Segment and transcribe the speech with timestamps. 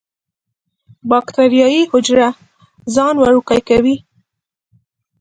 [1.09, 2.27] باکټریايي حجره
[2.95, 3.95] ځان وړوکی کوي.